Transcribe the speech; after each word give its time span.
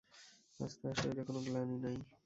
আজ 0.59 0.71
তাঁহার 0.79 0.97
শরীরে 0.99 1.23
কোনো 1.27 1.39
গ্লানি 1.45 1.77
নাই। 1.83 1.97